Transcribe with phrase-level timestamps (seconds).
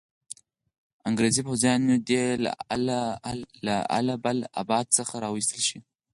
[1.09, 2.23] انګریزي پوځیان دي
[3.65, 5.79] له اله اباد څخه را وایستل شي.